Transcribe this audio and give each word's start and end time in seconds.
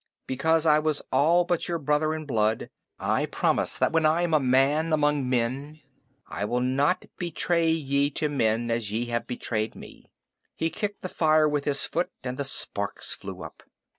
Because 0.25 0.65
I 0.65 0.79
was 0.79 1.03
all 1.11 1.45
but 1.45 1.67
your 1.67 1.77
brother 1.77 2.15
in 2.15 2.25
blood, 2.25 2.71
I 2.97 3.27
promise 3.27 3.77
that 3.77 3.91
when 3.91 4.03
I 4.03 4.23
am 4.23 4.33
a 4.33 4.39
man 4.39 4.91
among 4.93 5.29
men 5.29 5.79
I 6.25 6.43
will 6.43 6.59
not 6.59 7.05
betray 7.19 7.69
ye 7.69 8.09
to 8.09 8.27
men 8.27 8.71
as 8.71 8.91
ye 8.91 9.05
have 9.13 9.27
betrayed 9.27 9.75
me." 9.75 10.05
He 10.55 10.71
kicked 10.71 11.03
the 11.03 11.07
fire 11.07 11.47
with 11.47 11.65
his 11.65 11.85
foot, 11.85 12.09
and 12.23 12.35
the 12.35 12.43
sparks 12.45 13.13
flew 13.13 13.43
up. 13.43 13.61